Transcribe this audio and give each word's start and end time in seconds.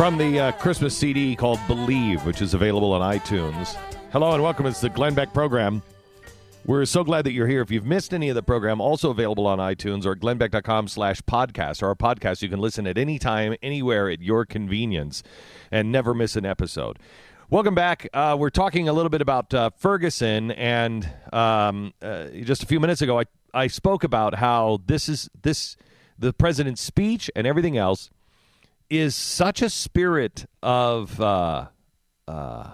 From 0.00 0.16
the 0.16 0.40
uh, 0.40 0.52
Christmas 0.52 0.96
CD 0.96 1.36
called 1.36 1.60
Believe, 1.66 2.24
which 2.24 2.40
is 2.40 2.54
available 2.54 2.94
on 2.94 3.02
iTunes. 3.02 3.76
Hello 4.12 4.32
and 4.32 4.42
welcome. 4.42 4.64
It's 4.64 4.80
the 4.80 4.88
Glenn 4.88 5.12
Beck 5.12 5.34
Program. 5.34 5.82
We're 6.64 6.86
so 6.86 7.04
glad 7.04 7.26
that 7.26 7.32
you're 7.32 7.46
here. 7.46 7.60
If 7.60 7.70
you've 7.70 7.84
missed 7.84 8.14
any 8.14 8.30
of 8.30 8.34
the 8.34 8.42
program, 8.42 8.80
also 8.80 9.10
available 9.10 9.46
on 9.46 9.58
iTunes 9.58 10.06
or 10.06 10.16
glennbeck.com 10.16 10.88
slash 10.88 11.20
podcast. 11.20 11.82
Or 11.82 11.88
our 11.88 11.94
podcast 11.94 12.40
you 12.40 12.48
can 12.48 12.60
listen 12.60 12.86
at 12.86 12.96
any 12.96 13.18
time, 13.18 13.56
anywhere 13.62 14.08
at 14.08 14.22
your 14.22 14.46
convenience 14.46 15.22
and 15.70 15.92
never 15.92 16.14
miss 16.14 16.34
an 16.34 16.46
episode. 16.46 16.98
Welcome 17.50 17.74
back. 17.74 18.08
Uh, 18.14 18.38
we're 18.40 18.48
talking 18.48 18.88
a 18.88 18.94
little 18.94 19.10
bit 19.10 19.20
about 19.20 19.52
uh, 19.52 19.68
Ferguson, 19.76 20.50
and 20.52 21.06
um, 21.30 21.92
uh, 22.00 22.28
just 22.42 22.62
a 22.62 22.66
few 22.66 22.80
minutes 22.80 23.02
ago, 23.02 23.20
I, 23.20 23.24
I 23.52 23.66
spoke 23.66 24.02
about 24.02 24.36
how 24.36 24.80
this 24.86 25.10
is 25.10 25.28
this 25.42 25.76
the 26.18 26.32
president's 26.32 26.80
speech 26.80 27.30
and 27.36 27.46
everything 27.46 27.76
else 27.76 28.08
is 28.90 29.14
such 29.14 29.62
a 29.62 29.70
spirit 29.70 30.46
of 30.62 31.20
uh, 31.20 31.68
uh, 32.28 32.70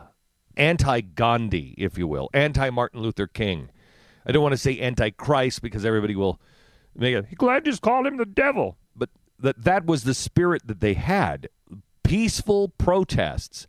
anti 0.56 1.00
Gandhi, 1.00 1.74
if 1.78 1.96
you 1.96 2.08
will, 2.08 2.28
anti 2.34 2.70
Martin 2.70 3.00
Luther 3.00 3.26
King. 3.26 3.70
I 4.26 4.32
don't 4.32 4.42
want 4.42 4.54
to 4.54 4.58
say 4.58 4.78
anti 4.80 5.10
Christ 5.10 5.62
because 5.62 5.84
everybody 5.84 6.16
will 6.16 6.40
make 6.96 7.14
it. 7.14 7.36
Glad 7.36 7.64
just 7.64 7.82
called 7.82 8.06
him 8.06 8.16
the 8.16 8.26
devil, 8.26 8.76
but 8.96 9.10
that 9.38 9.62
that 9.62 9.86
was 9.86 10.02
the 10.02 10.14
spirit 10.14 10.66
that 10.66 10.80
they 10.80 10.94
had. 10.94 11.48
Peaceful 12.02 12.68
protests 12.68 13.66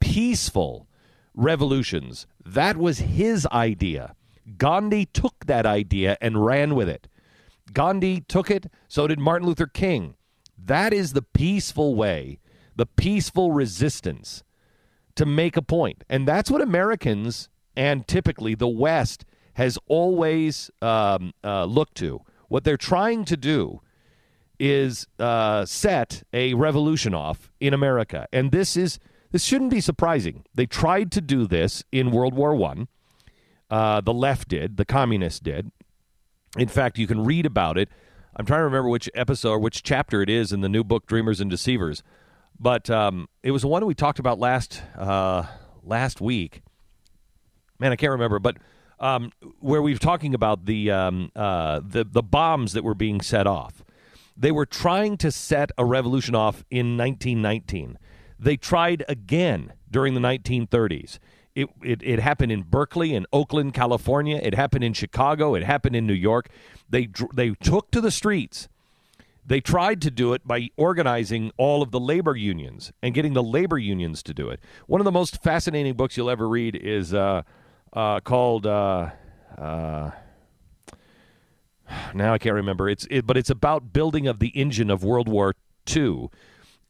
peaceful 0.00 0.88
revolutions. 1.34 2.26
That 2.44 2.76
was 2.76 2.98
his 2.98 3.46
idea. 3.52 4.14
Gandhi 4.56 5.06
took 5.06 5.46
that 5.46 5.66
idea 5.66 6.16
and 6.20 6.44
ran 6.44 6.74
with 6.74 6.88
it. 6.88 7.08
Gandhi 7.72 8.22
took 8.22 8.50
it, 8.50 8.70
so 8.88 9.06
did 9.06 9.18
Martin 9.18 9.46
Luther 9.46 9.66
King. 9.66 10.14
That 10.62 10.92
is 10.92 11.12
the 11.12 11.22
peaceful 11.22 11.94
way, 11.94 12.40
the 12.76 12.86
peaceful 12.86 13.52
resistance 13.52 14.42
to 15.14 15.24
make 15.24 15.56
a 15.56 15.62
point. 15.62 16.04
And 16.08 16.26
that's 16.26 16.50
what 16.50 16.60
Americans 16.60 17.48
and 17.76 18.06
typically 18.06 18.54
the 18.54 18.68
West 18.68 19.24
has 19.54 19.78
always 19.86 20.70
um, 20.82 21.32
uh, 21.42 21.64
looked 21.64 21.96
to. 21.96 22.20
What 22.48 22.64
they're 22.64 22.76
trying 22.76 23.24
to 23.26 23.36
do 23.36 23.80
is 24.58 25.06
uh, 25.18 25.64
set 25.64 26.22
a 26.32 26.54
revolution 26.54 27.14
off 27.14 27.50
in 27.60 27.72
America. 27.72 28.26
And 28.32 28.50
this 28.50 28.76
is 28.76 28.98
this 29.30 29.44
shouldn't 29.44 29.70
be 29.70 29.80
surprising. 29.80 30.44
They 30.54 30.66
tried 30.66 31.12
to 31.12 31.20
do 31.20 31.46
this 31.46 31.84
in 31.92 32.10
World 32.10 32.34
War 32.34 32.54
One. 32.54 32.88
Uh, 33.70 34.00
the 34.00 34.14
left 34.14 34.48
did. 34.48 34.76
The 34.76 34.86
communists 34.86 35.40
did. 35.40 35.70
In 36.56 36.68
fact, 36.68 36.98
you 36.98 37.06
can 37.06 37.24
read 37.24 37.44
about 37.44 37.76
it. 37.76 37.90
I'm 38.36 38.46
trying 38.46 38.60
to 38.60 38.64
remember 38.64 38.88
which 38.88 39.10
episode 39.14 39.50
or 39.50 39.58
which 39.58 39.82
chapter 39.82 40.22
it 40.22 40.30
is 40.30 40.52
in 40.52 40.60
the 40.60 40.68
new 40.68 40.84
book, 40.84 41.06
Dreamers 41.06 41.40
and 41.40 41.50
Deceivers. 41.50 42.02
But 42.60 42.90
um, 42.90 43.28
it 43.42 43.50
was 43.50 43.62
the 43.62 43.68
one 43.68 43.84
we 43.86 43.94
talked 43.94 44.18
about 44.18 44.38
last 44.38 44.82
uh, 44.96 45.44
last 45.82 46.20
week. 46.20 46.62
Man, 47.78 47.92
I 47.92 47.96
can't 47.96 48.12
remember, 48.12 48.38
but 48.38 48.56
um, 49.00 49.32
where 49.60 49.80
we 49.80 49.92
were 49.92 49.98
talking 49.98 50.34
about 50.34 50.66
the 50.66 50.90
um, 50.90 51.30
uh, 51.36 51.80
the 51.84 52.04
the 52.04 52.22
bombs 52.22 52.72
that 52.72 52.82
were 52.84 52.94
being 52.94 53.20
set 53.20 53.46
off. 53.46 53.84
They 54.36 54.52
were 54.52 54.66
trying 54.66 55.16
to 55.18 55.32
set 55.32 55.72
a 55.76 55.84
revolution 55.84 56.36
off 56.36 56.64
in 56.70 56.96
1919. 56.96 57.98
They 58.38 58.56
tried 58.56 59.04
again 59.08 59.72
during 59.90 60.14
the 60.14 60.20
1930s. 60.20 61.18
It, 61.58 61.68
it, 61.82 62.02
it, 62.04 62.20
happened 62.20 62.52
in 62.52 62.62
Berkeley, 62.62 63.14
in 63.14 63.26
Oakland, 63.32 63.74
California. 63.74 64.38
It 64.40 64.54
happened 64.54 64.84
in 64.84 64.92
Chicago. 64.92 65.56
It 65.56 65.64
happened 65.64 65.96
in 65.96 66.06
New 66.06 66.12
York. 66.12 66.50
They, 66.88 67.08
they 67.34 67.50
took 67.50 67.90
to 67.90 68.00
the 68.00 68.12
streets. 68.12 68.68
They 69.44 69.60
tried 69.60 70.00
to 70.02 70.10
do 70.12 70.34
it 70.34 70.46
by 70.46 70.68
organizing 70.76 71.50
all 71.56 71.82
of 71.82 71.90
the 71.90 71.98
labor 71.98 72.36
unions 72.36 72.92
and 73.02 73.12
getting 73.12 73.32
the 73.32 73.42
labor 73.42 73.76
unions 73.76 74.22
to 74.24 74.34
do 74.34 74.50
it. 74.50 74.60
One 74.86 75.00
of 75.00 75.04
the 75.04 75.10
most 75.10 75.42
fascinating 75.42 75.94
books 75.94 76.16
you'll 76.16 76.30
ever 76.30 76.48
read 76.48 76.76
is 76.76 77.12
uh, 77.12 77.42
uh, 77.92 78.20
called. 78.20 78.64
Uh, 78.64 79.10
uh 79.56 80.10
now 82.14 82.34
I 82.34 82.38
can't 82.38 82.54
remember. 82.54 82.88
It's 82.88 83.06
it, 83.10 83.26
but 83.26 83.36
it's 83.36 83.50
about 83.50 83.92
building 83.92 84.28
of 84.28 84.38
the 84.38 84.48
engine 84.48 84.90
of 84.90 85.02
World 85.02 85.28
War 85.28 85.56
II 85.90 86.28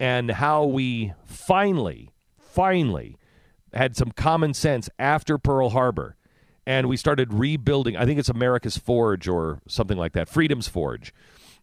and 0.01 0.33
how 0.33 0.65
we 0.65 1.13
finally, 1.25 2.11
finally 2.37 3.17
had 3.73 3.97
some 3.97 4.13
common 4.13 4.55
sense 4.55 4.89
after 4.99 5.39
Pearl 5.39 5.71
Harbor 5.71 6.17
and 6.69 6.87
we 6.87 6.99
started 6.99 7.33
rebuilding. 7.33 7.97
I 7.97 8.05
think 8.05 8.19
it's 8.19 8.29
America's 8.29 8.77
Forge 8.77 9.27
or 9.27 9.63
something 9.67 9.97
like 9.97 10.13
that, 10.13 10.29
Freedom's 10.29 10.69
Forge. 10.69 11.15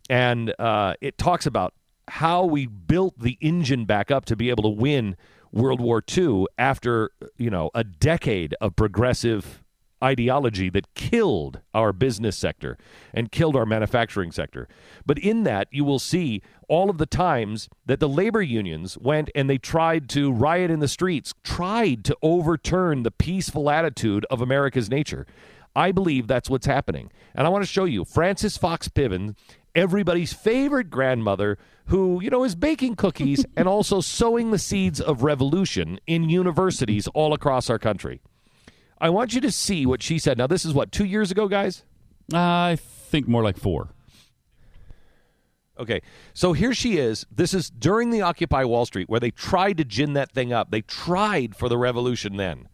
And 0.10 0.52
uh, 0.58 0.96
it 1.00 1.20
talks 1.20 1.46
about 1.46 1.76
how 2.08 2.44
we 2.44 2.66
built 2.66 3.20
the 3.20 3.38
engine 3.40 3.86
back 3.86 4.10
up 4.10 4.26
to 4.26 4.36
be 4.36 4.50
able 4.50 4.64
to 4.64 4.70
win 4.70 5.16
World 5.52 5.80
War 5.80 6.04
II 6.18 6.46
after, 6.58 7.12
you 7.38 7.52
know, 7.52 7.70
a 7.76 7.84
decade 7.84 8.56
of 8.60 8.76
progressive 8.76 9.64
ideology 10.06 10.70
that 10.70 10.94
killed 10.94 11.60
our 11.74 11.92
business 11.92 12.38
sector 12.38 12.78
and 13.14 13.32
killed 13.32 13.56
our 13.56 13.66
manufacturing 13.66 14.32
sector. 14.32 14.68
But 15.06 15.18
in 15.18 15.44
that, 15.44 15.68
you 15.72 15.84
will 15.84 16.00
see 16.00 16.42
all 16.70 16.90
of 16.90 16.98
the 17.00 17.06
times 17.06 17.68
that 17.86 18.00
the 18.00 18.10
labor 18.10 18.42
unions 18.42 18.98
went 18.98 19.30
and 19.34 19.50
they 19.50 19.58
tried 19.58 20.08
to 20.10 20.32
riot 20.32 20.70
in 20.70 20.80
the 20.80 20.88
streets, 20.88 21.34
tried 21.44 22.06
to 22.06 22.18
overturn 22.22 23.04
the 23.04 23.12
peaceful 23.12 23.70
attitude 23.70 24.26
of 24.30 24.42
America's 24.42 24.90
nature. 24.90 25.26
I 25.76 25.92
believe 25.92 26.28
that's 26.28 26.50
what's 26.50 26.68
happening. 26.68 27.12
And 27.34 27.46
I 27.46 27.50
want 27.50 27.64
to 27.64 27.70
show 27.70 27.86
you 27.86 28.06
Frances 28.06 28.58
Fox 28.58 28.88
Piven, 28.88 29.36
everybody's 29.76 30.32
favorite 30.32 30.90
grandmother, 30.90 31.58
who, 31.88 32.22
you 32.22 32.30
know, 32.30 32.44
is 32.44 32.56
baking 32.56 32.96
cookies 32.96 33.46
and 33.58 33.68
also 33.68 34.02
sowing 34.02 34.52
the 34.52 34.60
seeds 34.60 35.02
of 35.02 35.24
revolution 35.24 36.00
in 36.08 36.30
universities 36.30 37.08
all 37.10 37.34
across 37.34 37.70
our 37.70 37.80
country. 37.80 38.22
I 39.00 39.10
want 39.10 39.34
you 39.34 39.42
to 39.42 39.52
see 39.52 39.86
what 39.86 40.02
she 40.02 40.20
said. 40.20 40.38
Now, 40.38 40.48
this 40.48 40.66
is 40.66 40.74
what, 40.74 40.92
two 40.92 41.06
years 41.06 41.32
ago, 41.32 41.48
guys? 41.48 41.84
I 42.34 42.78
think 42.80 43.28
more 43.28 43.44
like 43.44 43.58
four. 43.58 43.90
Okay, 45.78 46.02
so 46.34 46.54
here 46.54 46.74
she 46.74 46.98
is. 46.98 47.26
This 47.30 47.54
is 47.54 47.70
during 47.70 48.10
the 48.10 48.22
Occupy 48.22 48.64
Wall 48.64 48.86
Street, 48.86 49.10
where 49.10 49.20
they 49.20 49.32
tried 49.32 49.78
to 49.78 49.84
gin 49.84 50.14
that 50.14 50.32
thing 50.32 50.54
up. 50.54 50.72
They 50.72 50.82
tried 50.82 51.56
for 51.56 51.68
the 51.68 51.78
revolution 51.78 52.38
then. 52.38 52.70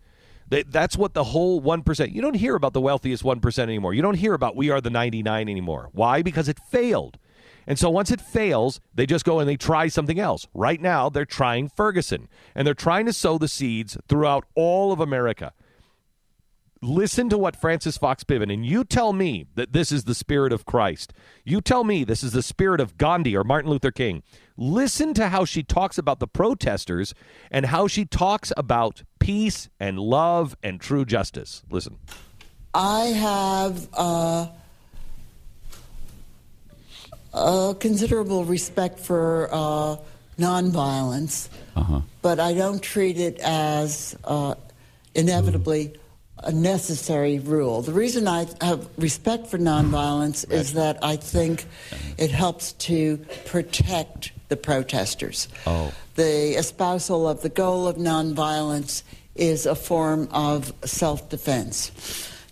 They, 0.47 0.63
that's 0.63 0.97
what 0.97 1.13
the 1.13 1.23
whole 1.23 1.61
1%. 1.61 2.13
You 2.13 2.21
don't 2.21 2.35
hear 2.35 2.55
about 2.55 2.73
the 2.73 2.81
wealthiest 2.81 3.23
1% 3.23 3.59
anymore. 3.59 3.93
You 3.93 4.03
don't 4.03 4.15
hear 4.15 4.33
about 4.33 4.55
we 4.55 4.69
are 4.69 4.81
the 4.81 4.89
99 4.89 5.49
anymore. 5.49 5.89
Why? 5.93 6.21
Because 6.21 6.47
it 6.47 6.59
failed. 6.69 7.17
And 7.65 7.79
so 7.79 7.89
once 7.89 8.11
it 8.11 8.21
fails, 8.21 8.81
they 8.93 9.05
just 9.05 9.25
go 9.25 9.39
and 9.39 9.49
they 9.49 9.55
try 9.55 9.87
something 9.87 10.19
else. 10.19 10.47
Right 10.53 10.81
now, 10.81 11.09
they're 11.09 11.25
trying 11.25 11.69
Ferguson, 11.69 12.27
and 12.53 12.67
they're 12.67 12.73
trying 12.73 13.05
to 13.05 13.13
sow 13.13 13.37
the 13.37 13.47
seeds 13.47 13.97
throughout 14.07 14.45
all 14.53 14.91
of 14.91 14.99
America 14.99 15.53
listen 16.81 17.29
to 17.29 17.37
what 17.37 17.55
Frances 17.55 17.97
Fox 17.97 18.23
Piven, 18.23 18.51
and 18.51 18.65
you 18.65 18.83
tell 18.83 19.13
me 19.13 19.45
that 19.55 19.71
this 19.71 19.91
is 19.91 20.05
the 20.05 20.15
spirit 20.15 20.51
of 20.51 20.65
Christ. 20.65 21.13
You 21.45 21.61
tell 21.61 21.83
me 21.83 22.03
this 22.03 22.23
is 22.23 22.31
the 22.31 22.41
spirit 22.41 22.81
of 22.81 22.97
Gandhi 22.97 23.35
or 23.35 23.43
Martin 23.43 23.69
Luther 23.69 23.91
King. 23.91 24.23
Listen 24.57 25.13
to 25.13 25.29
how 25.29 25.45
she 25.45 25.63
talks 25.63 25.97
about 25.97 26.19
the 26.19 26.27
protesters 26.27 27.13
and 27.49 27.67
how 27.67 27.87
she 27.87 28.05
talks 28.05 28.51
about 28.57 29.03
peace 29.19 29.69
and 29.79 29.99
love 29.99 30.55
and 30.63 30.81
true 30.81 31.05
justice. 31.05 31.63
Listen. 31.69 31.97
I 32.73 33.05
have 33.07 33.87
uh, 33.93 34.47
a 37.33 37.75
considerable 37.79 38.45
respect 38.45 38.99
for 38.99 39.49
uh, 39.51 39.97
nonviolence, 40.39 41.49
uh-huh. 41.75 42.01
but 42.21 42.39
I 42.39 42.53
don't 42.53 42.81
treat 42.81 43.19
it 43.19 43.39
as 43.39 44.15
uh, 44.23 44.55
inevitably 45.13 45.93
a 46.43 46.51
necessary 46.51 47.39
rule. 47.39 47.81
The 47.81 47.93
reason 47.93 48.27
I 48.27 48.47
have 48.61 48.89
respect 48.97 49.47
for 49.47 49.57
nonviolence 49.57 50.49
right. 50.49 50.59
is 50.59 50.73
that 50.73 51.03
I 51.03 51.15
think 51.15 51.65
it 52.17 52.31
helps 52.31 52.73
to 52.73 53.17
protect 53.45 54.31
the 54.49 54.57
protesters. 54.57 55.47
Oh. 55.65 55.93
The 56.15 56.57
espousal 56.57 57.27
of 57.27 57.41
the 57.41 57.49
goal 57.49 57.87
of 57.87 57.95
nonviolence 57.95 59.03
is 59.35 59.65
a 59.65 59.75
form 59.75 60.27
of 60.31 60.73
self 60.83 61.29
defense. 61.29 61.91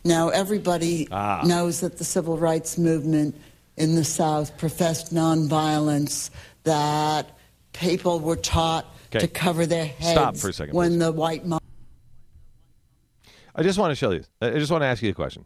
Now, 0.06 0.30
everybody 0.30 1.08
ah. 1.12 1.44
knows 1.46 1.82
that 1.82 1.98
the 1.98 2.06
civil 2.06 2.38
rights 2.38 2.78
movement 2.78 3.36
in 3.76 3.96
the 3.96 4.04
South 4.04 4.58
professed 4.58 5.14
nonviolence, 5.14 6.30
that 6.64 7.32
people 7.74 8.20
were 8.20 8.36
taught 8.36 8.86
okay. 9.08 9.20
to 9.20 9.28
cover 9.28 9.66
their 9.66 9.86
heads 9.86 10.12
Stop 10.12 10.38
for 10.38 10.50
a 10.50 10.54
second, 10.54 10.74
when 10.74 10.92
please. 10.92 11.00
the 11.00 11.12
white 11.12 11.46
mob 11.46 11.59
I 13.60 13.64
just 13.64 13.78
want 13.78 13.92
to 13.92 13.96
show 13.96 14.12
you. 14.12 14.24
I 14.42 14.52
just 14.52 14.72
want 14.72 14.84
to 14.84 14.88
ask 14.88 15.04
you 15.04 15.10
a 15.10 15.14
question. 15.14 15.44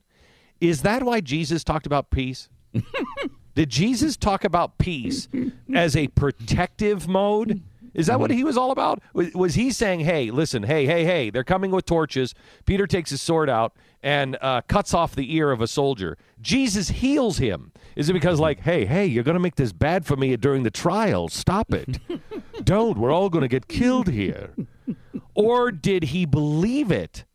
Is 0.62 0.83
that 0.83 1.01
why 1.01 1.19
Jesus 1.19 1.63
talked 1.63 1.88
about 1.88 2.12
peace? 2.12 2.48
Did 3.56 3.69
Jesus 3.69 4.18
talk 4.18 4.44
about 4.44 4.77
peace 4.77 5.27
as 5.74 5.95
a 5.95 6.07
protective 6.10 7.07
mode 7.07 7.63
Is 7.95 8.07
that 8.07 8.19
what 8.19 8.30
he 8.31 8.44
was 8.44 8.56
all 8.56 8.71
about? 8.71 9.01
Was, 9.13 9.33
was 9.33 9.56
he 9.56 9.71
saying, 9.71 10.01
"Hey, 10.01 10.31
listen, 10.31 10.63
hey, 10.63 10.86
hey, 10.86 11.06
hey, 11.06 11.30
they're 11.31 11.44
coming 11.44 11.71
with 11.71 11.86
torches." 11.86 12.33
Peter 12.65 12.86
takes 12.88 13.10
his 13.10 13.21
sword 13.21 13.50
out 13.50 13.75
and 14.01 14.38
uh, 14.42 14.62
cuts 14.68 14.94
off 14.94 15.15
the 15.15 15.36
ear 15.36 15.51
of 15.51 15.62
a 15.62 15.68
soldier. 15.68 16.18
Jesus 16.42 16.89
heals 16.89 17.38
him. 17.38 17.71
Is 17.95 18.10
it 18.10 18.13
because, 18.13 18.39
like, 18.39 18.62
hey, 18.62 18.86
hey, 18.86 19.06
you're 19.06 19.24
going 19.24 19.36
to 19.36 19.39
make 19.39 19.56
this 19.56 19.71
bad 19.71 20.06
for 20.06 20.15
me 20.15 20.36
during 20.38 20.63
the 20.63 20.71
trial? 20.71 21.30
Stop 21.30 21.74
it! 21.74 22.00
Don't. 22.63 22.98
We're 22.98 23.12
all 23.12 23.30
going 23.30 23.44
to 23.44 23.48
get 23.48 23.68
killed 23.68 24.07
here. 24.07 24.56
Or 25.36 25.71
did 25.71 26.06
he 26.06 26.25
believe 26.25 26.92
it? 26.92 27.25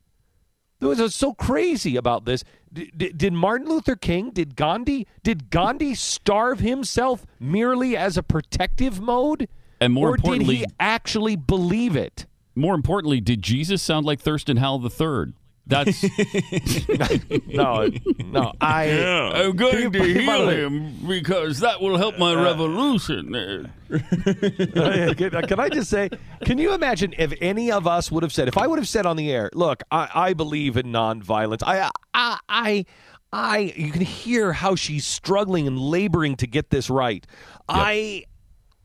There 0.80 0.88
was 0.88 1.14
so 1.14 1.34
crazy 1.34 1.96
about 1.96 2.25
this. 2.25 2.44
D- 2.72 2.92
d- 2.96 3.12
did 3.12 3.32
Martin 3.32 3.69
Luther 3.69 3.96
King, 3.96 4.30
did 4.30 4.54
Gandhi, 4.54 5.06
did 5.22 5.50
Gandhi 5.50 5.94
starve 5.94 6.60
himself 6.60 7.26
merely 7.40 7.96
as 7.96 8.16
a 8.16 8.22
protective 8.22 9.00
mode? 9.00 9.48
And 9.80 9.92
more 9.92 10.10
or 10.10 10.16
importantly, 10.16 10.58
did 10.58 10.69
he 10.69 10.75
actually 10.78 11.36
believe 11.36 11.96
it? 11.96 12.26
More 12.54 12.75
importantly, 12.75 13.20
did 13.20 13.42
Jesus 13.42 13.82
sound 13.82 14.06
like 14.06 14.20
Thurston 14.20 14.58
Howell 14.58 14.84
III? 14.84 15.32
That's 15.68 16.02
no, 17.46 17.90
no. 18.24 18.52
I 18.58 18.90
I'm 19.34 19.54
going 19.54 19.92
to 19.92 20.02
heal 20.02 20.48
him 20.48 21.06
because 21.06 21.60
that 21.60 21.82
will 21.82 21.98
help 21.98 22.18
my 22.18 22.32
uh, 22.32 22.42
revolution. 22.42 23.34
Uh, 23.34 23.68
oh, 23.90 25.14
can, 25.14 25.34
uh, 25.34 25.42
can 25.46 25.60
I 25.60 25.68
just 25.68 25.90
say? 25.90 26.08
Can 26.44 26.56
you 26.56 26.72
imagine 26.72 27.14
if 27.18 27.34
any 27.42 27.70
of 27.70 27.86
us 27.86 28.10
would 28.10 28.22
have 28.22 28.32
said, 28.32 28.48
if 28.48 28.56
I 28.56 28.66
would 28.66 28.78
have 28.78 28.88
said 28.88 29.04
on 29.04 29.16
the 29.16 29.30
air, 29.30 29.50
"Look, 29.52 29.82
I, 29.90 30.08
I 30.14 30.32
believe 30.32 30.78
in 30.78 30.86
nonviolence." 30.86 31.62
I, 31.62 31.90
I, 32.14 32.38
I, 32.48 32.84
I. 33.30 33.58
You 33.76 33.92
can 33.92 34.02
hear 34.02 34.54
how 34.54 34.74
she's 34.74 35.06
struggling 35.06 35.66
and 35.66 35.78
laboring 35.78 36.36
to 36.36 36.46
get 36.46 36.70
this 36.70 36.88
right. 36.88 37.26
I, 37.68 38.24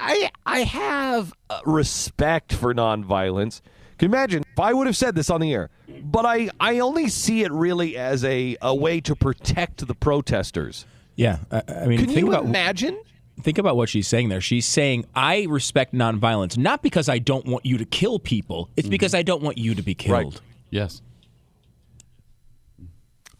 I, 0.02 0.32
I 0.46 0.60
have 0.64 1.32
uh, 1.50 1.62
respect 1.66 2.52
for 2.52 2.74
nonviolence. 2.74 3.62
Can 4.04 4.12
you 4.12 4.18
imagine 4.18 4.44
if 4.52 4.60
I 4.60 4.74
would 4.74 4.86
have 4.86 4.98
said 4.98 5.16
this 5.16 5.30
on 5.30 5.40
the 5.40 5.54
air? 5.54 5.70
But 6.04 6.26
I, 6.26 6.50
I 6.60 6.80
only 6.80 7.08
see 7.08 7.46
it 7.46 7.54
really 7.54 7.96
as 7.96 8.26
a, 8.26 8.58
a 8.62 8.76
way 8.76 9.00
to 9.00 9.16
protect 9.16 9.88
the 9.88 9.96
protesters. 9.96 10.86
Yeah, 11.16 11.38
I, 11.50 11.64
I 11.70 11.86
mean, 11.86 12.00
Can 12.00 12.08
think 12.08 12.20
you 12.20 12.28
about 12.28 12.44
imagine? 12.44 13.02
think 13.44 13.58
about 13.58 13.78
what 13.78 13.88
she's 13.88 14.06
saying 14.06 14.28
there. 14.28 14.42
She's 14.42 14.66
saying, 14.66 15.06
"I 15.16 15.44
respect 15.48 15.94
nonviolence, 15.94 16.58
not 16.58 16.84
because 16.84 17.08
I 17.08 17.20
don't 17.20 17.46
want 17.46 17.66
you 17.66 17.78
to 17.78 17.86
kill 17.86 18.20
people. 18.20 18.70
It's 18.76 18.90
because 18.90 19.14
I 19.16 19.22
don't 19.22 19.42
want 19.42 19.58
you 19.58 19.74
to 19.74 19.82
be 19.82 19.96
killed." 19.96 20.12
Right. 20.34 20.42
yes. 20.70 21.02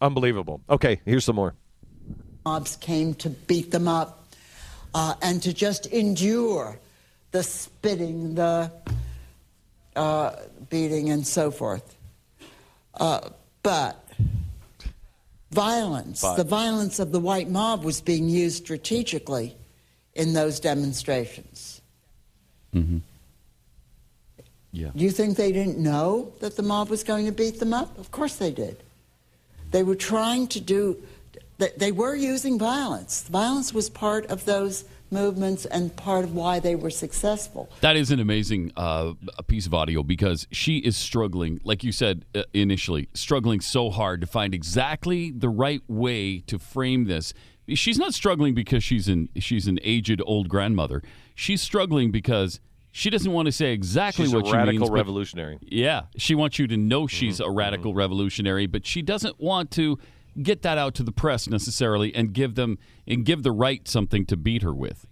Unbelievable. 0.00 0.62
Okay, 0.70 0.98
here's 1.04 1.26
some 1.26 1.36
more. 1.36 1.52
mobs 2.46 2.76
came 2.76 3.12
to 3.16 3.28
beat 3.28 3.70
them 3.70 3.86
up 3.86 4.32
uh, 4.94 5.14
and 5.20 5.42
to 5.42 5.52
just 5.52 5.84
endure 5.88 6.78
the 7.32 7.42
spitting, 7.42 8.34
the 8.34 8.72
uh, 9.96 10.36
beating, 10.70 11.10
and 11.10 11.26
so 11.26 11.50
forth. 11.50 11.96
Uh, 12.94 13.30
but 13.62 14.04
violence, 15.50 16.20
the 16.20 16.44
violence 16.44 16.98
of 16.98 17.12
the 17.12 17.20
white 17.20 17.48
mob 17.48 17.84
was 17.84 18.00
being 18.00 18.28
used 18.28 18.64
strategically 18.64 19.56
in 20.14 20.32
those 20.32 20.60
demonstrations. 20.60 21.80
Yeah. 24.74 24.90
Do 24.96 25.04
you 25.04 25.12
think 25.12 25.36
they 25.36 25.52
didn't 25.52 25.78
know 25.78 26.32
that 26.40 26.56
the 26.56 26.62
mob 26.62 26.88
was 26.88 27.04
going 27.04 27.26
to 27.26 27.32
beat 27.32 27.60
them 27.60 27.72
up? 27.72 27.96
Of 27.96 28.10
course 28.10 28.36
they 28.36 28.50
did. 28.50 28.82
They 29.70 29.84
were 29.84 29.94
trying 29.94 30.48
to 30.48 30.60
do, 30.60 31.00
they 31.58 31.92
were 31.92 32.16
using 32.16 32.58
violence. 32.58 33.22
Violence 33.28 33.72
was 33.72 33.88
part 33.88 34.26
of 34.26 34.44
those 34.44 34.84
movements 35.14 35.64
and 35.64 35.94
part 35.96 36.24
of 36.24 36.34
why 36.34 36.58
they 36.60 36.74
were 36.74 36.90
successful. 36.90 37.70
That 37.80 37.96
is 37.96 38.10
an 38.10 38.20
amazing 38.20 38.72
uh, 38.76 39.14
piece 39.46 39.66
of 39.66 39.72
audio 39.72 40.02
because 40.02 40.46
she 40.50 40.78
is 40.78 40.96
struggling, 40.98 41.60
like 41.64 41.82
you 41.82 41.92
said 41.92 42.26
uh, 42.34 42.42
initially, 42.52 43.08
struggling 43.14 43.60
so 43.60 43.88
hard 43.90 44.20
to 44.20 44.26
find 44.26 44.52
exactly 44.52 45.30
the 45.30 45.48
right 45.48 45.80
way 45.88 46.40
to 46.40 46.58
frame 46.58 47.04
this. 47.04 47.32
She's 47.68 47.96
not 47.98 48.12
struggling 48.12 48.52
because 48.54 48.84
she's 48.84 49.08
an 49.08 49.30
she's 49.38 49.66
an 49.66 49.78
aged 49.82 50.20
old 50.26 50.50
grandmother. 50.50 51.02
She's 51.34 51.62
struggling 51.62 52.10
because 52.10 52.60
she 52.92 53.08
doesn't 53.10 53.32
want 53.32 53.46
to 53.46 53.52
say 53.52 53.72
exactly 53.72 54.26
She's 54.26 54.34
a 54.34 54.36
what 54.36 54.46
she 54.46 54.52
radical 54.52 54.72
means. 54.80 54.90
but- 54.90 54.94
revolutionary. 54.94 55.58
Yeah, 55.62 56.02
she 56.18 56.34
wants 56.34 56.58
you 56.58 56.66
to 56.66 56.76
know 56.76 57.06
she's 57.06 57.38
Mm-hmm. 57.40 57.50
a 57.50 57.54
radical 57.54 57.94
revolutionary, 57.94 58.66
but 58.66 58.84
she 58.86 59.00
doesn't 59.00 59.40
want 59.40 59.70
to 59.72 59.98
get 60.42 60.62
that 60.62 60.78
out 60.78 60.94
to 60.96 61.02
the 61.02 61.12
press 61.12 61.48
necessarily 61.48 62.14
and 62.14 62.32
give 62.32 62.54
them 62.54 62.78
and 63.06 63.24
give 63.24 63.42
the 63.42 63.52
right 63.52 63.86
something 63.88 64.26
to 64.26 64.36
beat 64.36 64.62
her 64.62 64.74
with. 64.74 65.06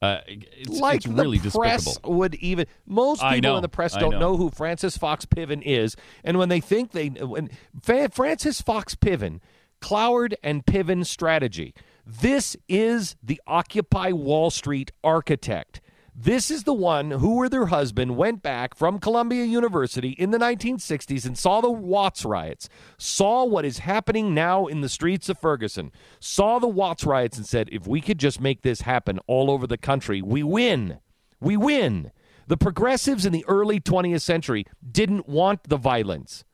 Uh, 0.00 0.20
it's, 0.26 0.68
like 0.80 0.96
it's 0.96 1.06
really 1.06 1.38
the 1.38 1.50
press 1.50 1.84
despicable. 1.84 2.14
would 2.14 2.34
even 2.36 2.66
most 2.86 3.22
people 3.22 3.40
know, 3.40 3.56
in 3.56 3.62
the 3.62 3.68
press 3.68 3.94
don't 3.94 4.10
know. 4.10 4.18
know. 4.18 4.36
who 4.36 4.50
Frances 4.50 4.96
Fox 4.96 5.24
Piven 5.24 5.62
is, 5.64 5.96
and 6.24 6.38
when 6.38 6.48
they 6.48 6.58
think 6.58 6.90
they 6.90 7.08
when 7.08 7.50
Frances 7.82 8.60
Fox 8.60 8.96
Piven, 8.96 9.40
Cloward 9.80 10.34
and 10.42 10.66
Piven 10.66 11.06
strategy. 11.06 11.74
This 12.04 12.56
is 12.68 13.14
the 13.22 13.40
Occupy 13.46 14.10
Wall 14.10 14.50
Street 14.50 14.90
architect. 15.04 15.80
This 16.14 16.50
is 16.50 16.64
the 16.64 16.74
one 16.74 17.10
who 17.10 17.36
or 17.36 17.48
their 17.48 17.66
husband 17.66 18.18
went 18.18 18.42
back 18.42 18.74
from 18.74 18.98
Columbia 18.98 19.44
University 19.44 20.10
in 20.10 20.30
the 20.30 20.38
1960s 20.38 21.24
and 21.24 21.38
saw 21.38 21.62
the 21.62 21.70
Watts 21.70 22.26
riots, 22.26 22.68
saw 22.98 23.44
what 23.46 23.64
is 23.64 23.78
happening 23.78 24.34
now 24.34 24.66
in 24.66 24.82
the 24.82 24.90
streets 24.90 25.30
of 25.30 25.38
Ferguson, 25.38 25.90
saw 26.20 26.58
the 26.58 26.68
Watts 26.68 27.04
riots 27.04 27.38
and 27.38 27.46
said, 27.46 27.70
if 27.72 27.86
we 27.86 28.02
could 28.02 28.18
just 28.18 28.42
make 28.42 28.60
this 28.60 28.82
happen 28.82 29.20
all 29.26 29.50
over 29.50 29.66
the 29.66 29.78
country, 29.78 30.20
we 30.20 30.42
win. 30.42 30.98
We 31.40 31.56
win. 31.56 32.12
The 32.46 32.58
progressives 32.58 33.24
in 33.24 33.32
the 33.32 33.46
early 33.48 33.80
20th 33.80 34.20
century 34.20 34.66
didn't 34.86 35.26
want 35.26 35.64
the 35.64 35.78
violence. 35.78 36.44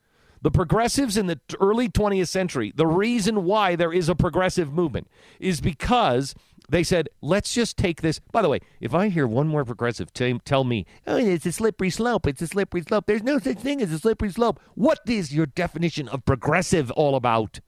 The 0.41 0.51
progressives 0.51 1.17
in 1.17 1.27
the 1.27 1.39
early 1.59 1.89
20th 1.89 2.29
century, 2.29 2.71
the 2.73 2.87
reason 2.87 3.43
why 3.43 3.75
there 3.75 3.91
is 3.91 4.07
a 4.07 4.15
progressive 4.15 4.71
movement 4.71 5.09
is 5.37 5.59
because 5.59 6.33
they 6.69 6.83
said, 6.83 7.09
let's 7.21 7.53
just 7.53 7.77
take 7.77 8.01
this. 8.01 8.19
By 8.31 8.41
the 8.41 8.49
way, 8.49 8.59
if 8.79 8.93
I 8.93 9.09
hear 9.09 9.27
one 9.27 9.47
more 9.47 9.65
progressive 9.65 10.13
t- 10.13 10.39
tell 10.45 10.63
me, 10.63 10.85
oh, 11.07 11.17
it's 11.17 11.45
a 11.45 11.51
slippery 11.51 11.89
slope, 11.89 12.27
it's 12.27 12.41
a 12.41 12.47
slippery 12.47 12.81
slope, 12.81 13.05
there's 13.07 13.23
no 13.23 13.39
such 13.39 13.57
thing 13.57 13.81
as 13.81 13.91
a 13.91 13.99
slippery 13.99 14.31
slope. 14.31 14.59
What 14.75 14.99
is 15.07 15.33
your 15.33 15.47
definition 15.47 16.07
of 16.07 16.25
progressive 16.25 16.91
all 16.91 17.15
about? 17.15 17.59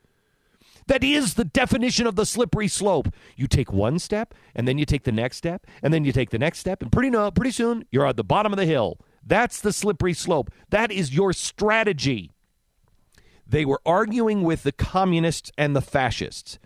That 0.88 1.04
is 1.04 1.36
the 1.36 1.46
definition 1.46 2.08
of 2.08 2.16
the 2.16 2.26
slippery 2.26 2.68
slope. 2.68 3.14
You 3.36 3.48
take 3.48 3.72
one 3.72 4.00
step, 4.00 4.34
and 4.56 4.68
then 4.68 4.78
you 4.78 4.86
take 4.86 5.04
the 5.04 5.12
next 5.12 5.38
step, 5.38 5.66
and 5.82 5.94
then 5.94 6.06
you 6.06 6.12
take 6.12 6.32
the 6.32 6.40
next 6.40 6.60
step, 6.60 6.82
and 6.82 6.92
pretty 6.92 7.10
no, 7.10 7.32
pretty 7.32 7.52
soon 7.52 7.86
you're 7.92 8.08
at 8.08 8.18
the 8.18 8.24
bottom 8.24 8.52
of 8.52 8.58
the 8.58 8.66
hill. 8.66 8.98
That's 9.26 9.62
the 9.62 9.74
slippery 9.74 10.14
slope. 10.14 10.52
That 10.70 10.92
is 10.92 11.14
your 11.14 11.34
strategy. 11.34 12.32
They 13.48 13.66
were 13.66 13.82
arguing 13.86 14.44
with 14.44 14.64
the 14.64 14.72
communists 14.72 15.52
and 15.58 15.76
the 15.76 15.82
fascists. 15.82 16.58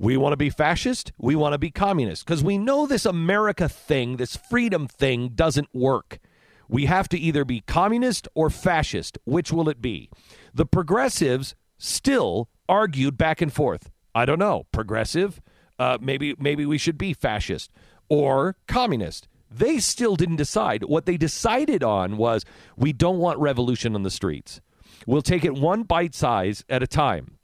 We 0.00 0.16
want 0.16 0.32
to 0.32 0.36
be 0.36 0.48
fascist. 0.48 1.10
We 1.18 1.34
want 1.34 1.54
to 1.54 1.58
be 1.58 1.72
communist 1.72 2.24
because 2.24 2.44
we 2.44 2.56
know 2.56 2.86
this 2.86 3.04
America 3.04 3.68
thing, 3.68 4.16
this 4.16 4.36
freedom 4.36 4.86
thing 4.86 5.30
doesn't 5.34 5.74
work. 5.74 6.20
We 6.68 6.86
have 6.86 7.08
to 7.08 7.18
either 7.18 7.44
be 7.44 7.62
communist 7.62 8.28
or 8.34 8.48
fascist. 8.48 9.18
Which 9.24 9.50
will 9.50 9.68
it 9.68 9.82
be? 9.82 10.08
The 10.54 10.66
progressives 10.66 11.56
still 11.78 12.48
argued 12.68 13.18
back 13.18 13.40
and 13.40 13.52
forth. 13.52 13.90
I 14.14 14.24
don't 14.24 14.38
know. 14.38 14.66
Progressive? 14.70 15.40
Uh, 15.80 15.98
maybe 16.00 16.34
maybe 16.38 16.64
we 16.64 16.78
should 16.78 16.98
be 16.98 17.12
fascist 17.12 17.72
or 18.08 18.56
communist. 18.68 19.26
They 19.50 19.78
still 19.78 20.14
didn't 20.14 20.36
decide. 20.36 20.84
What 20.84 21.06
they 21.06 21.16
decided 21.16 21.82
on 21.82 22.18
was 22.18 22.44
we 22.76 22.92
don't 22.92 23.18
want 23.18 23.38
revolution 23.40 23.96
on 23.96 24.04
the 24.04 24.10
streets. 24.10 24.60
We'll 25.06 25.22
take 25.22 25.44
it 25.44 25.54
one 25.54 25.82
bite 25.84 26.14
size 26.14 26.64
at 26.68 26.82
a 26.82 26.86
time. 26.86 27.37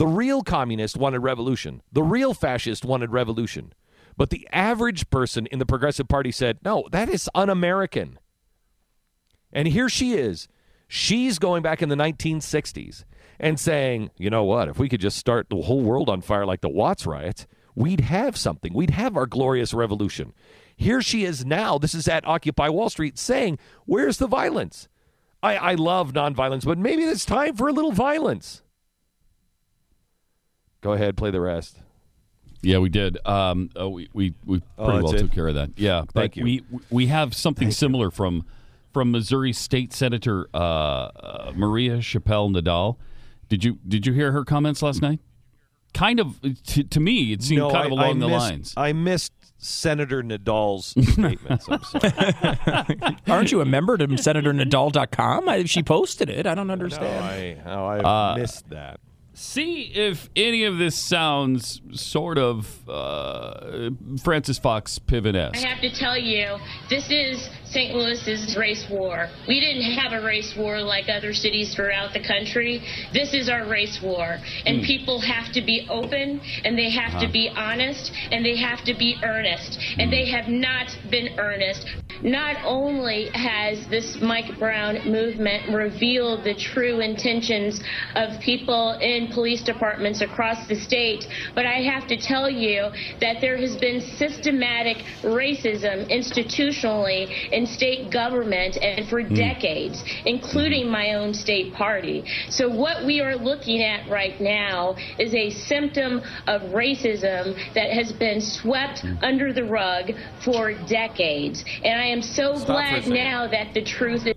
The 0.00 0.06
real 0.06 0.40
communist 0.42 0.96
wanted 0.96 1.18
revolution. 1.18 1.82
The 1.92 2.02
real 2.02 2.32
fascist 2.32 2.86
wanted 2.86 3.10
revolution. 3.12 3.74
But 4.16 4.30
the 4.30 4.48
average 4.50 5.10
person 5.10 5.44
in 5.48 5.58
the 5.58 5.66
Progressive 5.66 6.08
Party 6.08 6.32
said, 6.32 6.56
no, 6.64 6.88
that 6.90 7.10
is 7.10 7.28
un 7.34 7.50
American. 7.50 8.18
And 9.52 9.68
here 9.68 9.90
she 9.90 10.14
is. 10.14 10.48
She's 10.88 11.38
going 11.38 11.62
back 11.62 11.82
in 11.82 11.90
the 11.90 11.96
1960s 11.96 13.04
and 13.38 13.60
saying, 13.60 14.10
you 14.16 14.30
know 14.30 14.42
what, 14.42 14.68
if 14.68 14.78
we 14.78 14.88
could 14.88 15.02
just 15.02 15.18
start 15.18 15.50
the 15.50 15.60
whole 15.60 15.82
world 15.82 16.08
on 16.08 16.22
fire 16.22 16.46
like 16.46 16.62
the 16.62 16.70
Watts 16.70 17.04
riots, 17.04 17.46
we'd 17.74 18.00
have 18.00 18.38
something. 18.38 18.72
We'd 18.72 18.92
have 18.92 19.18
our 19.18 19.26
glorious 19.26 19.74
revolution. 19.74 20.32
Here 20.74 21.02
she 21.02 21.26
is 21.26 21.44
now. 21.44 21.76
This 21.76 21.94
is 21.94 22.08
at 22.08 22.26
Occupy 22.26 22.70
Wall 22.70 22.88
Street 22.88 23.18
saying, 23.18 23.58
where's 23.84 24.16
the 24.16 24.28
violence? 24.28 24.88
I, 25.42 25.56
I 25.56 25.74
love 25.74 26.14
nonviolence, 26.14 26.64
but 26.64 26.78
maybe 26.78 27.02
it's 27.02 27.26
time 27.26 27.54
for 27.54 27.68
a 27.68 27.72
little 27.74 27.92
violence. 27.92 28.62
Go 30.80 30.92
ahead, 30.92 31.16
play 31.16 31.30
the 31.30 31.40
rest. 31.40 31.78
Yeah, 32.62 32.78
we 32.78 32.88
did. 32.90 33.18
Um, 33.26 33.70
uh, 33.78 33.88
we 33.88 34.08
we 34.12 34.34
we 34.44 34.62
Oh, 34.78 34.84
pretty 34.84 34.98
that's 35.00 35.04
well 35.04 35.14
it? 35.14 35.18
took 35.20 35.32
care 35.32 35.48
of 35.48 35.54
that. 35.54 35.70
Yeah, 35.76 36.04
Thank 36.12 36.36
you. 36.36 36.44
We 36.44 36.62
we 36.90 37.06
have 37.06 37.34
something 37.34 37.70
similar 37.70 38.10
from 38.10 38.44
from 38.92 39.10
Missouri 39.12 39.52
State 39.52 39.92
Senator 39.92 40.48
uh, 40.52 40.56
uh, 40.58 41.52
Maria 41.54 41.98
Chappelle 41.98 42.54
Nadal. 42.54 42.96
Did 43.48 43.64
you 43.64 43.78
did 43.86 44.06
you 44.06 44.12
hear 44.12 44.32
her 44.32 44.44
comments 44.44 44.82
last 44.82 45.00
night? 45.02 45.20
kind 45.92 46.20
of 46.20 46.40
to, 46.64 46.84
to 46.84 47.00
me 47.00 47.32
it 47.32 47.42
seemed 47.42 47.58
no, 47.62 47.70
kind 47.72 47.92
of 47.92 47.98
I, 47.98 48.04
along 48.04 48.16
I 48.22 48.26
the 48.26 48.28
missed, 48.28 48.40
lines. 48.40 48.74
I 48.76 48.92
missed 48.92 49.32
Senator 49.58 50.22
Nadal's 50.22 50.86
statements. 51.12 51.66
I'm 51.68 51.82
sorry. 51.82 53.16
Aren't 53.26 53.50
you 53.50 53.60
a 53.60 53.64
member 53.64 53.98
to 53.98 54.06
SenatorNadal.com? 54.06 55.48
I, 55.48 55.64
she 55.64 55.82
posted 55.82 56.30
it. 56.30 56.46
I 56.46 56.54
don't 56.54 56.68
no, 56.68 56.72
understand. 56.74 57.24
I, 57.24 57.56
oh, 57.70 57.86
I 57.86 57.98
Uh, 58.32 58.36
missed 58.36 58.68
that. 58.70 59.00
See 59.42 59.90
if 59.94 60.28
any 60.36 60.64
of 60.64 60.76
this 60.76 60.94
sounds 60.94 61.80
sort 61.92 62.36
of 62.36 62.66
uh, 62.86 63.88
Frances 64.22 64.58
Fox 64.58 64.98
Piven 64.98 65.34
I 65.34 65.66
have 65.66 65.80
to 65.80 65.90
tell 65.90 66.18
you, 66.18 66.58
this 66.90 67.10
is 67.10 67.48
St. 67.64 67.94
Louis's 67.94 68.54
race 68.58 68.84
war. 68.90 69.30
We 69.48 69.58
didn't 69.58 69.92
have 69.92 70.12
a 70.12 70.22
race 70.22 70.54
war 70.58 70.82
like 70.82 71.08
other 71.08 71.32
cities 71.32 71.74
throughout 71.74 72.12
the 72.12 72.20
country. 72.22 72.82
This 73.14 73.32
is 73.32 73.48
our 73.48 73.66
race 73.66 74.00
war. 74.02 74.36
And 74.66 74.80
hmm. 74.80 74.84
people 74.84 75.20
have 75.22 75.50
to 75.54 75.62
be 75.62 75.86
open, 75.88 76.42
and 76.64 76.76
they 76.76 76.90
have 76.90 77.12
to 77.12 77.24
uh-huh. 77.24 77.32
be 77.32 77.48
honest, 77.56 78.12
and 78.30 78.44
they 78.44 78.58
have 78.58 78.84
to 78.84 78.94
be 78.94 79.16
earnest. 79.24 79.78
And 79.96 80.10
hmm. 80.10 80.10
they 80.10 80.30
have 80.30 80.48
not 80.48 80.94
been 81.10 81.38
earnest. 81.38 81.86
Not 82.22 82.56
only 82.64 83.30
has 83.32 83.86
this 83.88 84.18
Mike 84.20 84.58
Brown 84.58 85.10
movement 85.10 85.74
revealed 85.74 86.44
the 86.44 86.54
true 86.54 87.00
intentions 87.00 87.80
of 88.14 88.38
people 88.40 88.92
in 89.00 89.28
police 89.28 89.62
departments 89.62 90.20
across 90.20 90.68
the 90.68 90.76
state, 90.76 91.26
but 91.54 91.64
I 91.64 91.80
have 91.82 92.06
to 92.08 92.16
tell 92.16 92.50
you 92.50 92.90
that 93.20 93.40
there 93.40 93.56
has 93.56 93.76
been 93.76 94.00
systematic 94.18 94.98
racism 95.22 96.10
institutionally 96.10 97.50
in 97.52 97.66
state 97.66 98.10
government 98.12 98.76
and 98.76 99.08
for 99.08 99.22
hmm. 99.22 99.34
decades, 99.34 100.04
including 100.26 100.90
my 100.90 101.14
own 101.14 101.32
state 101.32 101.72
party. 101.72 102.24
So 102.50 102.68
what 102.68 103.06
we 103.06 103.20
are 103.20 103.36
looking 103.36 103.82
at 103.82 104.08
right 104.10 104.38
now 104.40 104.94
is 105.18 105.34
a 105.34 105.50
symptom 105.50 106.20
of 106.46 106.62
racism 106.72 107.56
that 107.74 107.90
has 107.92 108.12
been 108.12 108.40
swept 108.42 109.00
hmm. 109.00 109.14
under 109.22 109.54
the 109.54 109.64
rug 109.64 110.10
for 110.44 110.74
decades. 110.86 111.64
And 111.82 112.00
I 112.00 112.09
am 112.10 112.22
so 112.22 112.54
Stop 112.56 112.66
glad 112.66 113.06
now 113.08 113.46
that 113.48 113.74
the 113.74 113.82
truth 113.82 114.26
is 114.26 114.34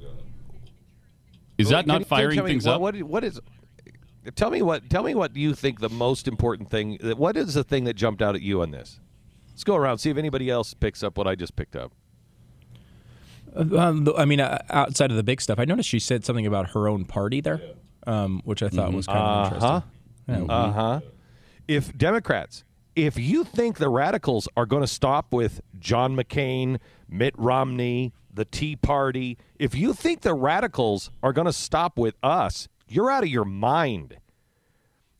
Is 1.58 1.70
that 1.70 1.86
Can 1.86 1.88
not 2.00 2.06
firing 2.08 2.36
tell 2.36 2.46
me 2.46 2.52
things 2.52 2.66
what, 2.66 2.74
up? 2.76 2.82
What, 2.82 3.04
what 3.04 3.24
is? 3.24 3.40
Tell 4.36 4.50
me 4.50 4.62
what. 4.62 4.90
Tell 4.90 5.04
me 5.04 5.14
what 5.16 5.36
you 5.36 5.54
think 5.54 5.80
the 5.82 5.90
most 5.90 6.28
important 6.28 6.70
thing. 6.70 6.98
What 7.18 7.36
is 7.36 7.54
the 7.56 7.64
thing 7.64 7.84
that 7.84 7.96
jumped 7.96 8.22
out 8.22 8.36
at 8.36 8.42
you 8.42 8.62
on 8.62 8.72
this? 8.72 9.00
Let's 9.50 9.64
go 9.64 9.76
around 9.76 9.98
see 10.00 10.10
if 10.10 10.18
anybody 10.18 10.50
else 10.50 10.74
picks 10.74 11.04
up 11.04 11.18
what 11.18 11.28
I 11.28 11.36
just 11.36 11.56
picked 11.56 11.76
up. 11.76 11.92
Um, 13.56 14.08
I 14.18 14.26
mean, 14.26 14.40
uh, 14.40 14.60
outside 14.70 15.12
of 15.12 15.18
the 15.18 15.24
big 15.24 15.40
stuff, 15.42 15.60
I 15.60 15.66
noticed 15.66 15.88
she 15.88 16.00
said 16.00 16.26
something 16.26 16.48
about 16.48 16.72
her 16.72 16.88
own 16.88 17.06
party 17.06 17.40
there, 17.40 17.62
um, 18.08 18.42
which 18.46 18.64
I 18.64 18.70
thought 18.70 18.94
was 18.94 19.06
kind 19.06 19.20
of 19.20 19.64
Uh-huh. 19.64 19.82
interesting. 20.28 20.50
Uh 20.50 20.72
huh. 20.72 21.00
If 21.68 21.96
Democrats, 21.98 22.64
if 22.96 23.18
you 23.18 23.44
think 23.44 23.78
the 23.78 23.90
radicals 23.90 24.48
are 24.56 24.66
going 24.66 24.82
to 24.84 24.88
stop 24.88 25.34
with 25.34 25.62
John 25.80 26.16
McCain, 26.16 26.80
Mitt 27.10 27.34
Romney, 27.38 28.14
the 28.34 28.46
Tea 28.46 28.76
Party, 28.76 29.38
if 29.58 29.76
you 29.76 29.94
think 29.94 30.22
the 30.22 30.34
radicals 30.34 31.12
are 31.22 31.34
going 31.34 31.46
to 31.46 31.54
stop 31.54 31.98
with 31.98 32.16
us, 32.24 32.68
you're 32.88 33.12
out 33.12 33.24
of 33.24 33.30
your 33.30 33.46
mind. 33.46 34.18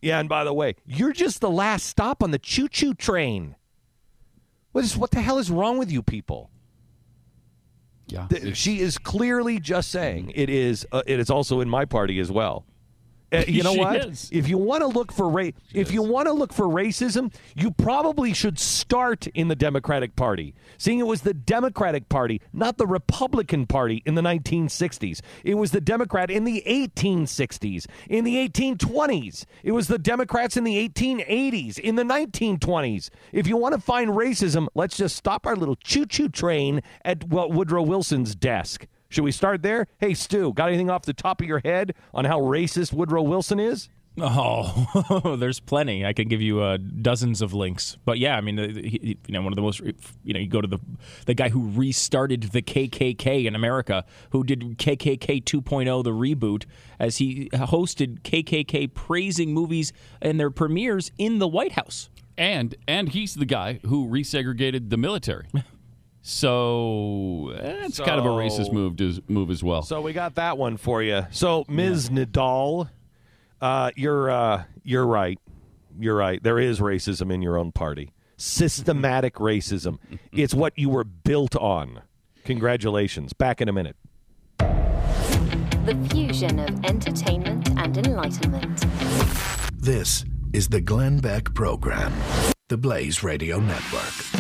Yeah, 0.02 0.20
and 0.20 0.28
by 0.28 0.44
the 0.44 0.54
way, 0.54 0.76
you're 0.86 1.14
just 1.14 1.42
the 1.42 1.50
last 1.50 1.86
stop 1.86 2.22
on 2.22 2.32
the 2.32 2.40
choo-choo 2.40 2.94
train. 2.94 3.56
What 4.74 4.84
is 4.84 4.98
what 4.98 5.12
the 5.12 5.22
hell 5.22 5.38
is 5.38 5.50
wrong 5.52 5.78
with 5.78 5.92
you 5.92 6.02
people? 6.02 6.50
yeah, 8.08 8.28
she 8.54 8.80
is 8.80 8.98
clearly 8.98 9.60
just 9.60 9.90
saying 9.90 10.32
it 10.36 10.50
is. 10.50 10.86
Uh, 10.92 11.04
it 11.06 11.20
is 11.20 11.30
also 11.30 11.62
in 11.62 11.70
my 11.70 11.86
party 11.86 12.20
as 12.20 12.32
well. 12.32 12.66
Uh, 13.34 13.44
you 13.48 13.64
know 13.64 13.74
what? 13.74 14.06
is. 14.06 14.30
If 14.32 14.48
you 14.48 14.58
want 14.58 14.82
to 14.82 14.88
look 14.88 15.12
for 15.12 15.30
ra- 15.30 15.52
if 15.74 15.92
you 15.92 16.02
want 16.02 16.28
to 16.28 16.34
look 16.34 16.54
for 16.54 16.66
racism, 16.66 17.34
you 17.56 17.72
probably 17.72 18.34
should 18.34 18.60
start 18.60 19.28
in 19.28 19.48
the 19.48 19.56
Democratic 19.56 20.16
Party. 20.16 20.54
Seeing 20.78 21.00
it 21.00 21.08
was 21.08 21.22
the 21.22 21.34
Democratic 21.34 22.10
Party, 22.10 22.42
not 22.52 22.78
the 22.78 22.88
Republican 22.88 23.66
Party 23.66 24.04
in 24.06 24.16
the 24.16 24.22
1960s. 24.22 25.22
It 25.44 25.56
was 25.56 25.72
the 25.72 25.82
Democrat 25.82 26.30
in 26.30 26.44
the 26.44 26.64
1860s, 26.68 27.86
in 28.10 28.24
the 28.24 28.36
1820s. 28.48 29.46
It 29.64 29.72
was 29.72 29.88
the 29.88 30.00
Democrats 30.00 30.58
in 30.58 30.64
the 30.64 30.90
1880s, 30.90 31.80
in 31.80 31.96
the 31.96 32.04
1920s. 32.04 33.10
If 33.32 33.48
you 33.48 33.58
want 33.58 33.76
to 33.76 33.82
find 33.82 34.12
racism, 34.12 34.68
let's 34.76 34.98
just 34.98 35.16
stop 35.16 35.48
our 35.48 35.56
little 35.56 35.76
choo-choo 35.76 36.30
train 36.30 36.82
at 37.04 37.28
well, 37.30 37.52
Woodrow 37.52 37.84
Wilson's 37.84 38.36
desk. 38.36 38.88
Should 39.14 39.24
we 39.24 39.32
start 39.32 39.62
there? 39.62 39.86
Hey, 40.00 40.16
Stu, 40.16 40.54
got 40.54 40.70
anything 40.70 40.90
off 40.90 41.04
the 41.04 41.14
top 41.14 41.40
of 41.40 41.46
your 41.48 41.62
head 41.64 41.94
on 42.16 42.26
how 42.26 42.40
racist 42.40 42.92
Woodrow 42.94 43.22
Wilson 43.22 43.60
is? 43.60 43.88
Oh, 44.20 45.36
there's 45.40 45.60
plenty. 45.60 46.04
I 46.04 46.14
can 46.14 46.28
give 46.28 46.42
you 46.42 46.62
uh, 46.62 46.78
dozens 46.78 47.44
of 47.44 47.54
links. 47.54 47.96
But 48.06 48.18
yeah, 48.18 48.36
I 48.38 48.42
mean, 48.42 48.58
uh, 48.60 48.68
he, 48.70 48.80
he- 49.02 49.18
you 49.28 49.34
know, 49.34 49.42
one 49.44 49.54
of 49.54 49.56
the 49.56 49.62
most, 49.62 49.82
you 50.24 50.34
know, 50.34 50.40
you 50.40 50.48
go 50.48 50.62
to 50.62 50.68
the 50.68 50.80
the 51.28 51.36
guy 51.36 51.50
who 51.50 51.70
restarted 51.70 52.42
the 52.54 52.64
KKK 52.64 53.46
in 53.46 53.54
America, 53.54 54.04
who 54.32 54.44
did 54.44 54.62
KKK 54.80 55.44
2.0, 55.44 56.04
the 56.04 56.10
reboot, 56.12 56.66
as 57.00 57.18
he 57.18 57.50
hosted 57.54 58.22
KKK 58.22 58.94
praising 58.96 59.54
movies 59.54 59.94
and 60.24 60.40
their 60.40 60.50
premieres 60.50 61.12
in 61.20 61.38
the 61.38 61.48
White 61.48 61.74
House. 61.74 62.10
and 62.36 62.74
and 62.88 63.10
he's 63.10 63.36
the 63.36 63.46
guy 63.46 63.80
who 63.86 64.08
resegregated 64.08 64.90
the 64.90 64.98
military. 64.98 65.48
So 66.26 67.54
that's 67.62 68.00
kind 68.00 68.18
of 68.18 68.26
a 68.26 68.30
racist 68.30 68.72
move 68.72 68.96
to, 68.96 69.22
move 69.28 69.52
as 69.52 69.62
well. 69.62 69.82
So 69.82 70.00
we 70.00 70.14
got 70.14 70.36
that 70.36 70.58
one 70.58 70.78
for 70.78 71.04
you. 71.04 71.28
So 71.32 71.66
Ms. 71.68 72.10
Nadal, 72.10 72.90
uh, 73.62 73.92
you're 73.98 74.32
uh, 74.32 74.64
you're 74.84 75.06
right. 75.06 75.38
You're 76.00 76.16
right. 76.16 76.42
There 76.42 76.60
is 76.60 76.80
racism 76.80 77.32
in 77.32 77.42
your 77.42 77.58
own 77.58 77.74
party. 77.74 78.14
Systematic 78.38 79.36
racism. 79.36 80.00
It's 80.32 80.54
what 80.54 80.74
you 80.78 80.90
were 80.90 81.04
built 81.04 81.56
on. 81.58 82.02
Congratulations. 82.46 83.34
Back 83.34 83.62
in 83.62 83.70
a 83.70 83.74
minute. 83.74 83.96
The 84.58 86.08
fusion 86.10 86.58
of 86.58 86.86
entertainment 86.86 87.70
and 87.78 87.98
enlightenment. 87.98 88.86
This 89.74 90.24
is 90.54 90.70
the 90.70 90.80
Glenn 90.80 91.20
Beck 91.20 91.54
Program, 91.54 92.14
the 92.70 92.78
Blaze 92.78 93.22
Radio 93.24 93.60
Network. 93.60 94.33